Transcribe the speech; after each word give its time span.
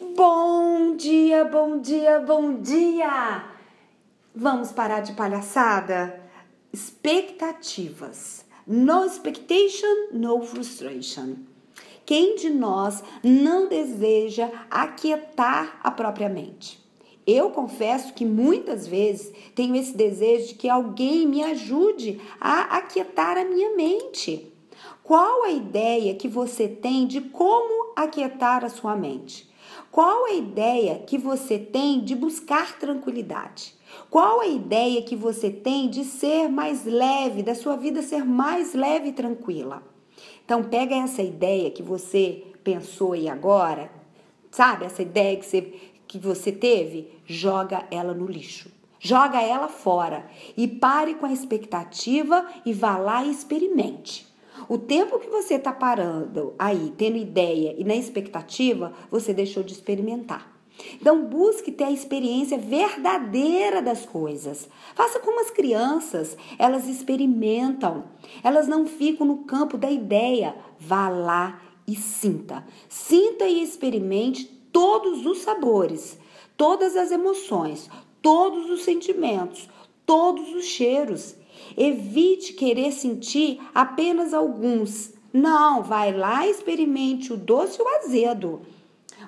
Bom 0.00 0.96
dia, 0.96 1.44
bom 1.44 1.78
dia, 1.78 2.18
bom 2.18 2.54
dia! 2.54 3.44
Vamos 4.34 4.72
parar 4.72 5.02
de 5.02 5.12
palhaçada? 5.12 6.20
Expectativas. 6.72 8.44
No 8.66 9.04
expectation, 9.04 10.08
no 10.12 10.42
frustration. 10.42 11.36
Quem 12.04 12.34
de 12.34 12.50
nós 12.50 13.04
não 13.22 13.68
deseja 13.68 14.50
aquietar 14.68 15.78
a 15.80 15.92
própria 15.92 16.28
mente? 16.28 16.84
Eu 17.24 17.50
confesso 17.50 18.14
que 18.14 18.24
muitas 18.24 18.88
vezes 18.88 19.32
tenho 19.54 19.76
esse 19.76 19.96
desejo 19.96 20.48
de 20.48 20.54
que 20.56 20.68
alguém 20.68 21.24
me 21.24 21.44
ajude 21.44 22.20
a 22.40 22.78
aquietar 22.78 23.38
a 23.38 23.44
minha 23.44 23.76
mente. 23.76 24.52
Qual 25.04 25.44
a 25.44 25.50
ideia 25.50 26.16
que 26.16 26.26
você 26.26 26.66
tem 26.66 27.06
de 27.06 27.20
como 27.20 27.92
aquietar 27.94 28.64
a 28.64 28.68
sua 28.68 28.96
mente? 28.96 29.53
Qual 29.94 30.24
a 30.24 30.32
ideia 30.32 30.98
que 31.06 31.16
você 31.16 31.56
tem 31.56 32.00
de 32.00 32.16
buscar 32.16 32.80
tranquilidade? 32.80 33.76
Qual 34.10 34.40
a 34.40 34.46
ideia 34.48 35.00
que 35.02 35.14
você 35.14 35.50
tem 35.50 35.88
de 35.88 36.02
ser 36.02 36.48
mais 36.48 36.84
leve, 36.84 37.44
da 37.44 37.54
sua 37.54 37.76
vida 37.76 38.02
ser 38.02 38.24
mais 38.24 38.74
leve 38.74 39.10
e 39.10 39.12
tranquila? 39.12 39.84
Então 40.44 40.64
pega 40.64 40.96
essa 40.96 41.22
ideia 41.22 41.70
que 41.70 41.80
você 41.80 42.42
pensou 42.64 43.12
aí 43.12 43.28
agora, 43.28 43.88
sabe? 44.50 44.84
Essa 44.84 45.02
ideia 45.02 45.36
que 45.36 45.46
você, 45.46 45.60
que 46.08 46.18
você 46.18 46.50
teve, 46.50 47.12
joga 47.24 47.86
ela 47.88 48.12
no 48.12 48.26
lixo. 48.26 48.68
Joga 48.98 49.40
ela 49.40 49.68
fora 49.68 50.28
e 50.56 50.66
pare 50.66 51.14
com 51.14 51.26
a 51.26 51.32
expectativa 51.32 52.44
e 52.66 52.72
vá 52.72 52.96
lá 52.96 53.24
e 53.24 53.30
experimente. 53.30 54.26
O 54.68 54.78
tempo 54.78 55.18
que 55.18 55.28
você 55.28 55.54
está 55.54 55.72
parando 55.72 56.54
aí, 56.58 56.92
tendo 56.96 57.16
ideia 57.16 57.74
e 57.76 57.84
na 57.84 57.94
expectativa, 57.94 58.92
você 59.10 59.32
deixou 59.34 59.62
de 59.62 59.72
experimentar. 59.72 60.54
Então, 61.00 61.26
busque 61.26 61.70
ter 61.70 61.84
a 61.84 61.90
experiência 61.90 62.58
verdadeira 62.58 63.80
das 63.80 64.04
coisas. 64.04 64.68
Faça 64.94 65.20
como 65.20 65.40
as 65.40 65.50
crianças, 65.50 66.36
elas 66.58 66.88
experimentam, 66.88 68.04
elas 68.42 68.66
não 68.66 68.86
ficam 68.86 69.26
no 69.26 69.38
campo 69.44 69.78
da 69.78 69.90
ideia. 69.90 70.56
Vá 70.78 71.08
lá 71.08 71.62
e 71.86 71.94
sinta. 71.94 72.66
Sinta 72.88 73.44
e 73.44 73.62
experimente 73.62 74.46
todos 74.72 75.24
os 75.24 75.38
sabores, 75.38 76.18
todas 76.56 76.96
as 76.96 77.12
emoções, 77.12 77.88
todos 78.20 78.68
os 78.68 78.82
sentimentos, 78.82 79.68
todos 80.04 80.52
os 80.54 80.64
cheiros. 80.64 81.36
Evite 81.76 82.52
querer 82.52 82.92
sentir 82.92 83.60
apenas 83.74 84.32
alguns. 84.32 85.12
Não, 85.32 85.82
vai 85.82 86.12
lá 86.12 86.46
e 86.46 86.50
experimente 86.50 87.32
o 87.32 87.36
doce 87.36 87.80
e 87.80 87.82
o 87.82 87.88
azedo. 87.96 88.62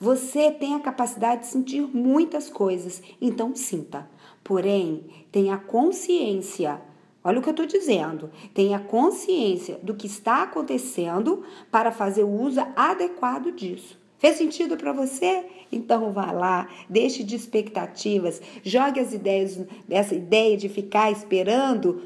Você 0.00 0.50
tem 0.50 0.74
a 0.74 0.80
capacidade 0.80 1.42
de 1.42 1.46
sentir 1.46 1.82
muitas 1.82 2.50
coisas, 2.50 3.00
então 3.20 3.54
sinta. 3.54 4.10
Porém, 4.42 5.04
tenha 5.30 5.56
consciência. 5.56 6.82
Olha 7.22 7.38
o 7.38 7.42
que 7.42 7.48
eu 7.48 7.52
estou 7.52 7.66
dizendo. 7.66 8.30
Tenha 8.52 8.80
consciência 8.80 9.78
do 9.80 9.94
que 9.94 10.08
está 10.08 10.42
acontecendo 10.42 11.44
para 11.70 11.92
fazer 11.92 12.24
o 12.24 12.40
uso 12.40 12.60
adequado 12.74 13.52
disso. 13.52 14.01
Fez 14.22 14.36
sentido 14.36 14.76
para 14.76 14.92
você? 14.92 15.46
Então 15.72 16.12
vá 16.12 16.30
lá, 16.30 16.68
deixe 16.88 17.24
de 17.24 17.34
expectativas, 17.34 18.40
jogue 18.62 19.00
as 19.00 19.12
ideias, 19.12 19.58
essa 19.90 20.14
ideia 20.14 20.56
de 20.56 20.68
ficar 20.68 21.10
esperando 21.10 22.02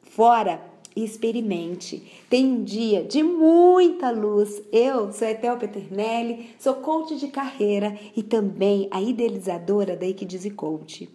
fora 0.00 0.62
e 0.94 1.04
experimente. 1.04 2.04
Tem 2.30 2.46
um 2.46 2.62
dia 2.62 3.02
de 3.02 3.24
muita 3.24 4.12
luz. 4.12 4.62
Eu 4.70 5.12
sou 5.12 5.26
Etel 5.26 5.56
Peternelli, 5.56 6.50
sou 6.56 6.74
coach 6.74 7.16
de 7.16 7.26
carreira 7.26 7.98
e 8.14 8.22
também 8.22 8.86
a 8.88 9.02
idealizadora 9.02 9.96
da 9.96 10.06
Equidize 10.06 10.50
Coach. 10.50 11.08